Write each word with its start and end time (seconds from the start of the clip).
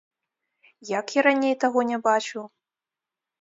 Як 0.99 1.05
я 1.17 1.21
раней 1.27 1.55
таго 1.65 1.79
не 1.91 2.01
бачыў? 2.09 2.43